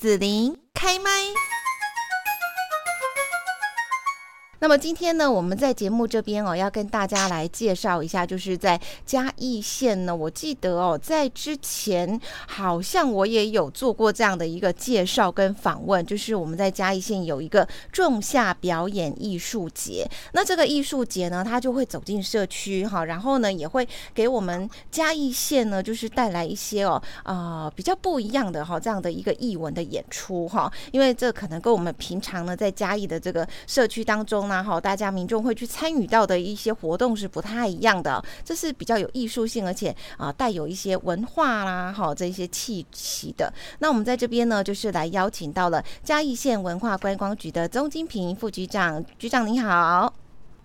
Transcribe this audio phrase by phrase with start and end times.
[0.00, 1.10] 子琳开麦。
[4.62, 20.06] 那么今天呢，我们在节目这边哦，要跟大家来介绍一下，就是在嘉义县呢，我记得哦，在之前好像我也有做过这样的一个介绍跟访问，就是我们在嘉义县有一个仲夏表演艺术节。
[20.34, 34.49] 那这个艺术节呢，它就会走进社区哈，然后呢，也会给我们嘉义县呢，就是带来一些哦，呃，比较不一样的哈，这样的一个艺文的演出哈，因为这可能跟我们平常呢在嘉义的这个社区当中。
[34.50, 43.52] 那好，大家民众会去参与到的一些活动是不太一样的，这是比较有艺术性，而且啊带有一些文化啦，哈这些气息的。
[43.78, 50.12] 那我们在这边呢，就是来邀请到了嘉义县文化观光局的钟金平副局长，局长你好。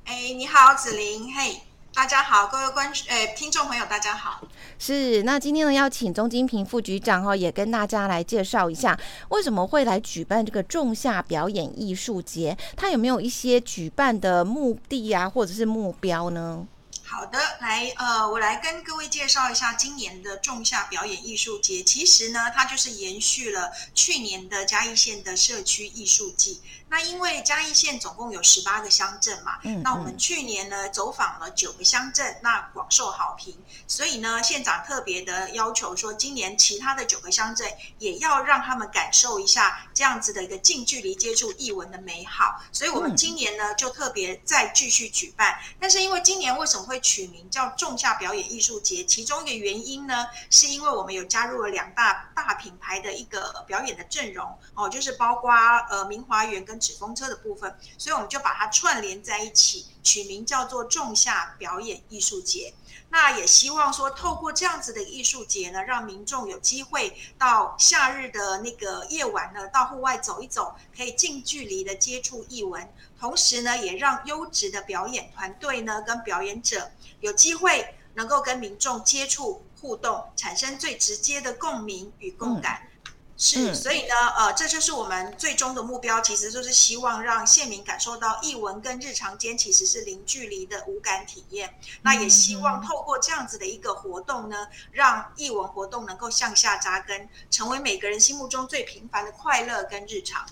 [0.06, 1.62] 哎，你好，子琳，嘿。
[1.96, 4.42] 大家好，各位观众、诶听众朋友，大家好。
[4.78, 9.00] 是，那今天呢，要请钟金平副局长哈，也跟大家来介绍一下，
[9.30, 12.56] 为什么会来举办这个仲夏表演艺术节？
[12.76, 16.68] 他有没有一些举办的目的啊，或者是目标呢？
[17.08, 21.84] 好的，来，呃，我来跟各位介绍一下今年的仲夏表演艺术节。
[21.84, 26.62] 其实呢，它就是延续了去年的嘉义县的社区艺术季。
[26.88, 33.56] 那因为嘉义县总共有十八个乡镇嘛，嗯，那我们去年呢走访了九个乡镇，那广受好评，
[33.88, 37.68] 所以呢县长特别的要求说，今年其他的九个乡镇
[38.00, 45.60] 也要让他们感受一下这样子的一个近距离接触艺文的美好，所以我们今年呢就特别再继续举办。
[45.80, 49.04] 但是因为今年为什么会取名叫仲夏表演艺术节？
[49.04, 55.52] 其中一个原因呢，是因为我们有加入了两大大品牌的一个表演的阵容哦，就是包括
[55.90, 62.74] 呃明华园跟纸风车的部分，所以我们就把它串联在一起，取名叫做仲夏表演艺术节。
[63.10, 72.88] 那也希望说，透过这样子的艺术节呢，让民众有机会到夏日的那个夜晚呢，到户外走一走，可以近距离的接触艺文，
[73.20, 76.92] 同时呢，也让优质的表演团队呢跟表演者
[77.22, 82.82] 有机会能够跟民众接触互动，产生最直接的共鸣与共感。
[82.84, 82.92] 嗯
[83.38, 91.70] 是，所以呢，呃，这就是我们最终的目标，其实就是希望让县民感受到艺文跟日常间其实是零距离的无感体验。
[92.02, 100.46] 那也希望透过这样子的一个活动呢，让艺文活动能够向下扎根，成为每个人心目中最平凡的快乐跟日常。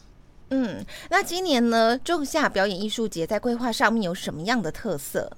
[0.49, 5.31] 嗯，那今年呢，仲夏表演艺术节在规划上面有什么样的特色？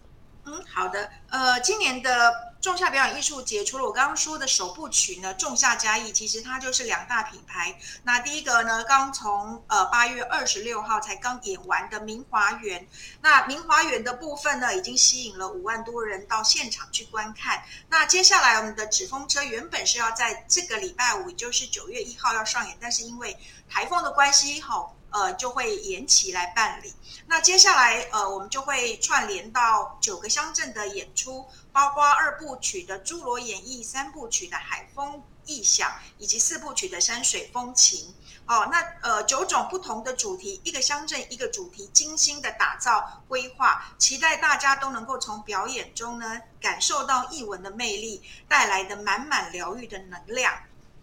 [0.46, 2.55] 嗯，好的，呃，今年的。
[2.66, 7.78] 仲夏表演艺术节除了我刚刚说的首部曲呢，仲夏嘉义，其实它就是两大品牌。
[8.02, 12.88] 那第一个呢，刚从呃八月二十六号才刚演完的明华园，
[13.22, 17.64] 那明华园的部分呢，已经吸引了五万多人到现场去观看。
[17.88, 23.38] 那接下来我们的纸风车原本是要在这个礼拜五，也就是九月一号要上演，但是因为
[23.70, 24.96] 台风的关系，好。
[25.16, 26.94] 呃，就会延期来办理。
[27.26, 38.10] 那接下来，呃，我们就会串联到九个乡镇的演出，包括二部曲的《侏罗演绎》、三部曲的《海风异响》，以及四部曲的《山水风情》。
[38.46, 50.54] 哦，那呃，九种不同的主题，一个乡镇一个主题，精心的打造规划，期待大家都能够从表演中呢，感受到艺文的魅力带来的满满疗愈的能量。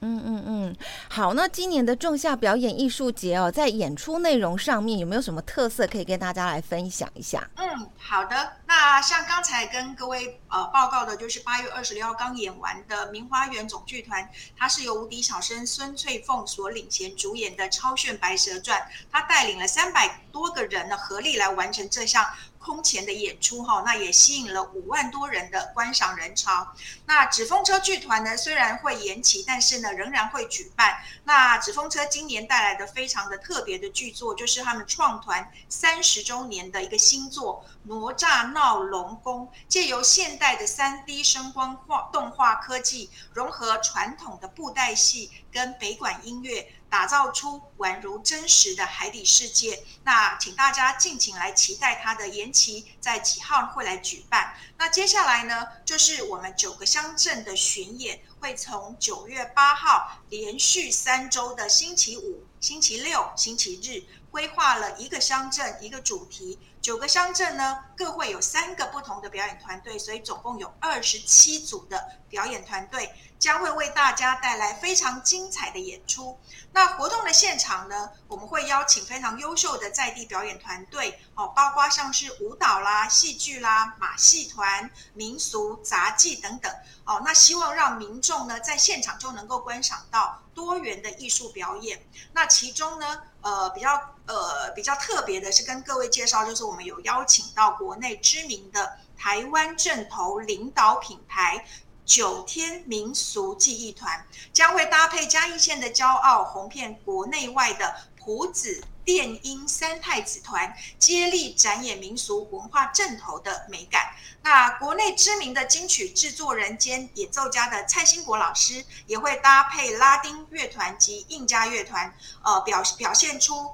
[0.02, 0.76] 嗯嗯嗯，
[1.08, 7.48] 好，那今年的仲夏表演艺术节哦，在演出内容上面有没有什么特色可以跟大家来分享一下？
[7.54, 8.54] 嗯，好的。
[8.66, 18.80] 那像刚才跟各位呃报告的，就是八月二十六号刚演完的明花园总剧团，它是由无敌小生孙翠凤所领衔主演的《超炫白蛇传》，
[19.10, 22.26] 他带领了三百多个人呢，合力来完成这项。
[22.62, 26.72] 空前的演出哈，那也吸引了五万多人的观赏人潮。
[27.06, 31.02] 那纸风车剧团呢，虽然会延期，但是呢，仍然会举办。
[31.24, 46.72] 那纸风车今年带来的非常的特别的剧作，就是他们创团三十周年的一个新作《哪吒闹龙宫》，借由现代的三 D 声光画动画科技，融合传统的布袋戏跟北管音乐。
[46.92, 49.82] 打造出宛如真实的海底世界。
[50.04, 54.54] 那请大家敬请来期待它的延期在几号会来举办。
[54.76, 76.36] 那接下来呢，就是我们九个乡镇的巡演，会从九月八号连续三周的星期五、星期六、星期日，规划了一个乡镇一个主题，九个乡镇呢，各会有三个不同的表演团队，所以总共有二十七组的表演团队，将会为大家带来非常精彩的演出。
[76.72, 86.74] 那活动的现场呢，我们会邀请非常优秀的在地表演团队，哦，包括像是舞蹈啦、戏剧啦、马戏团、民俗杂技等等，
[87.04, 92.04] 哦，那希望让民众呢在现场就能够观赏到多元的艺术表演。
[92.32, 93.94] 那其中呢，呃，比较
[94.26, 101.64] 呃比较特别的是跟各位介绍，就是我们有邀请到国内知名的台湾正投领导品牌
[102.04, 107.94] 九天民俗记忆团，将会搭配嘉义县的骄傲，红遍国内外的
[108.24, 114.14] 朴子电音三太子团，接力展演民俗文化阵头的美感。
[114.42, 122.14] 那国内知名的金曲制作人兼演奏家的蔡兴国老师，也会搭配拉丁乐团及印加乐团，
[122.44, 123.72] 呃，表表现出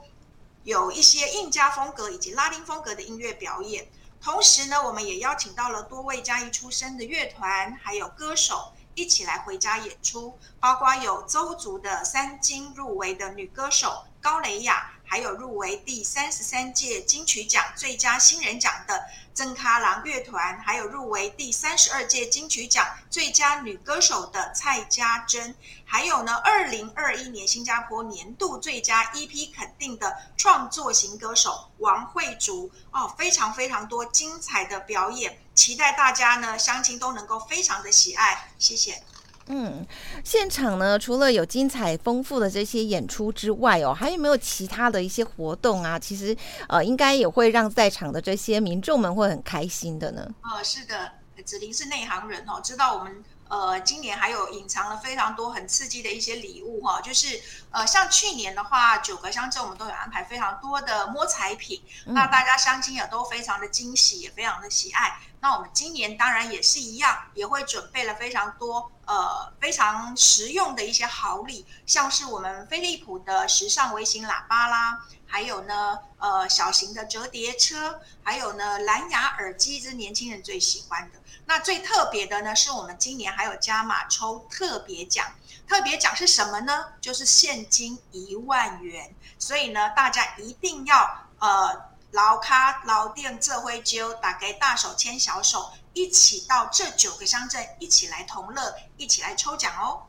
[0.65, 3.87] 有一些印加风格以及拉丁风格的音乐表演。
[4.23, 19.06] 同时呢，我们也邀请到了多位嘉义出身的乐团，还有歌手一起来回家演出，包括有邹族的三金入围的女歌手高蕾雅，还有入围第三十三届金曲奖最佳新人奖的。
[19.35, 25.55] 曾卡郎乐团，还有入围第三十二届金曲奖最佳女歌手的蔡家珍，
[25.85, 39.00] 还有呢，二零二一年新加坡年度最佳 EP 肯定的创作型歌手王慧竹哦，非常非常多精彩的表演，期待大家呢乡亲都能够非常的喜爱，谢谢。
[39.49, 39.87] 嗯，
[40.23, 45.99] 现场呢，除了有精彩丰富的这些演出之外哦，还有没有其他的一些活动啊？
[45.99, 46.37] 其实
[46.69, 50.29] 呃，应该也会让在场的这些民众们会很开心的呢。
[50.43, 51.11] 哦，是的，
[51.45, 57.41] 子琳是内行人哦，知道我们呃今年还有隐藏了非常多很刺激的一些礼物哈、哦，就是
[57.71, 65.19] 呃像去年的话，九个乡镇我们都有安排非常多的摸彩品，嗯、那大家相亲也都非常的惊喜，也非常的喜爱。
[65.41, 81.21] 那我们今年当然也是一样，也会准备了非常多呃非常实用的一些好礼，像是我们飞利浦的时尚微型喇叭啦，还有呢呃小型的折叠车，还有呢蓝牙耳机，这是年轻人最喜欢的。
[81.45, 85.27] 那最特别的呢，是我们今年还有加码抽特别奖，
[85.69, 86.87] 特别奖是什么呢？
[87.01, 89.15] 就是现金一万元。
[89.39, 91.87] 所以呢，大家一定要呃。
[92.13, 100.05] 老卡老店这回就打给大手牵小手，一起到这九个乡镇一起来同乐，一起来抽奖哦。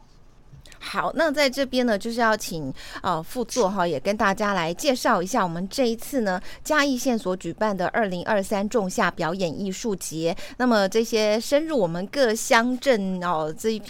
[0.79, 10.35] 好，那在这边呢，就是要请呃副座哈，也跟大家来介绍一下我们这一次呢嘉义县所举办的二零二三仲夏表演艺术节。
[10.57, 13.81] 那么这些深入我们各乡镇哦，这一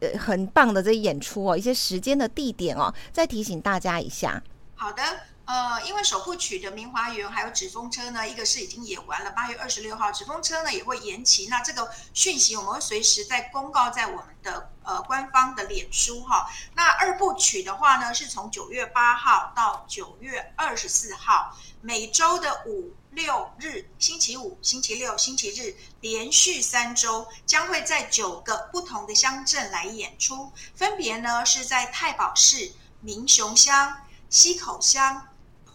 [0.00, 4.42] 呃很棒的这演出哦，一些时间的地点哦，再提醒大家一下。
[4.74, 5.02] 好的。
[5.48, 11.46] 呃，因为首部曲的明华园还有纸风车呢，一个是已经演完了，八月二十六号，纸风车呢也会延期。
[11.46, 16.46] 那这个讯息我们会随时在公告在我们的呃官方的脸书哈。
[16.74, 32.70] 那二部曲的话呢，是从九月八号到九月二十四号，每周的五六日，星期五、星期六、星期日，连续三周，将会在九个不同的乡镇来演出，分别呢是在太保市、
[33.00, 33.96] 民雄乡、
[34.28, 35.26] 溪口乡。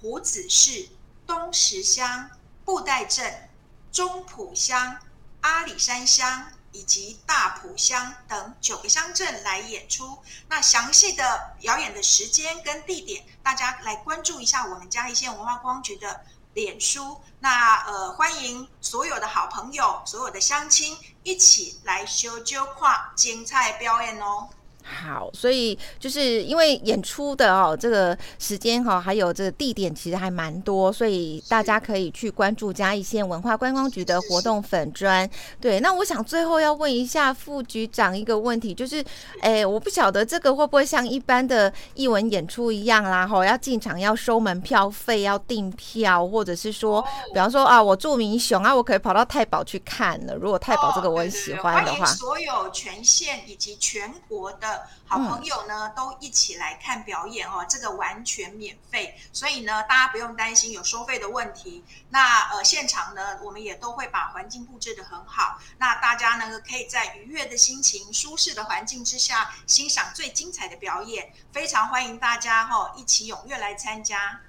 [0.03, 0.89] 埔子市、
[1.25, 2.29] 东石乡、
[2.65, 3.49] 布袋镇、
[3.89, 4.97] 中埔乡、
[5.39, 10.17] 阿里山乡以及大埔乡等九个乡镇来演出。
[10.49, 17.21] 那详细的表演的时间跟地点，大家来关注一下我们嘉义县文化观光局的脸书。
[17.39, 24.49] 那呃，欢迎所有的好朋友、所有的乡亲一起来修揪跨精彩表演哦。
[24.83, 35.27] 好，所以就是因为演出的哦，这个时间哈，还有这个地点其实还蛮多，所以大家可以去关注嘉义县文化观光局的活动粉砖。
[35.61, 39.01] 对，那我想最后要问一下副局长一个问题，就是，
[39.39, 47.01] 哎，我不晓得这个会不会像一般的艺文演出一样啦，哈，要进场要收门票费，要订票，或者是说，
[47.33, 50.35] 比方说啊，我住民雄啊，我可以跑到太保去看了。
[50.35, 54.72] 如果太保这个我很喜欢的话，所有全县以及全国的。
[55.05, 61.83] 好朋友呢，都一起来看表演哦，这个完全免费，所以呢，大家不用担心有收费的问题。
[62.09, 71.31] 那呃，现场呢，我们也都会把环境布置得很好，那大家呢，可以在愉悦的心情、舒适的环境之下，欣赏最精彩的表演。
[71.51, 74.41] 非常欢迎大家哈，一起踊跃来参加。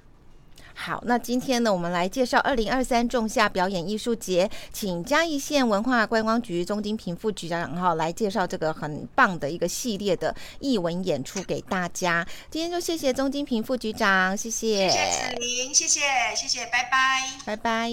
[0.74, 12.26] 好，那今天呢，我们来介绍二零二三仲夏表演艺术节，请嘉义县文化观光局钟金平副局长哈来介绍这个很棒的一个系列的艺文演出给大家。
[12.50, 16.00] 今天就谢谢钟金平副局长，谢谢，谢谢子琳，谢谢，
[16.36, 17.90] 谢谢，拜拜，拜拜。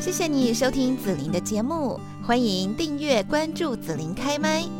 [0.00, 4.79] 谢谢你收听紫琳的节目，欢迎订阅关注紫琳开麦。